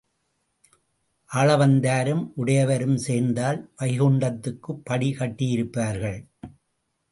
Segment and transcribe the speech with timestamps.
[1.31, 6.19] ஆளவந்தாரும் உடையவரும் சேர்ந்தால் வைகுண்டத்துக்குப் படி கட்டியிருப்பார்கள்.